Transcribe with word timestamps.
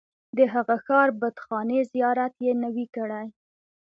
د 0.37 0.39
هغه 0.53 0.75
ښار 0.85 1.09
بتخانې 1.19 1.79
زیارت 1.93 2.33
یې 2.45 2.53
نه 2.61 2.69
وي 2.75 2.85
کړی. 2.95 3.27